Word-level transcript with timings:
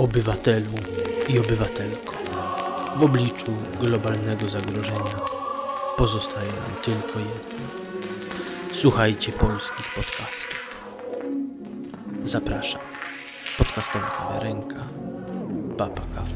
obywatelu 0.00 0.72
i 1.28 1.38
obywatelko. 1.38 2.14
W 2.96 3.02
obliczu 3.02 3.52
globalnego 3.82 4.50
zagrożenia 4.50 5.20
pozostaje 5.96 6.46
nam 6.52 6.82
tylko 6.84 7.18
jedno. 7.18 7.66
Słuchajcie 8.72 9.32
polskich 9.32 9.94
podcastów. 9.94 10.76
Zapraszam. 12.24 12.80
Podcastowa 13.58 14.10
kawiarenka. 14.10 14.88
Papa 15.78 16.02
Kafe. 16.14 16.34